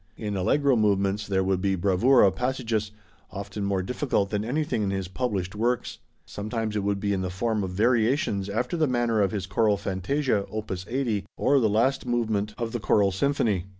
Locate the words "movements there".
0.75-1.43